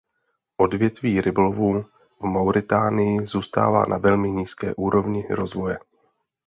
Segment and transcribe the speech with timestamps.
[0.57, 1.85] Odvětví rybolovu
[2.19, 5.77] v Mauritánii zůstává na velmi nízké úrovni rozvoje.